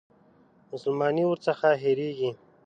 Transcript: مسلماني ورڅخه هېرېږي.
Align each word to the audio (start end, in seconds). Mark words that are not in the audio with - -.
مسلماني 0.71 1.23
ورڅخه 1.27 1.69
هېرېږي. 1.83 2.31